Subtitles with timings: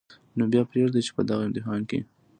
[0.37, 1.99] نو بیا پرېږدئ چې په دغه امتحان کې